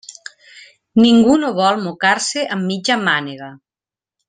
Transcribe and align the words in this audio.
Ningú 1.01 1.35
no 1.43 1.51
vol 1.59 1.77
mocar-se 1.83 2.47
amb 2.57 2.67
mitja 2.73 2.99
mànega. 3.11 3.53